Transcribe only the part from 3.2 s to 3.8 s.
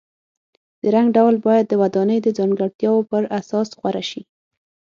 اساس